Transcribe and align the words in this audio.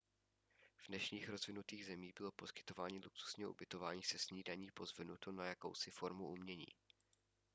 v 0.77 0.87
dnešních 0.87 1.29
rozvinutých 1.29 1.85
zemích 1.85 2.13
bylo 2.17 2.31
poskytování 2.31 2.99
luxusního 3.05 3.51
ubytování 3.51 4.03
se 4.03 4.17
snídaní 4.19 4.71
pozvednuto 4.71 5.31
na 5.31 5.45
jakousi 5.45 5.91
formu 5.91 6.27
umění 6.27 6.67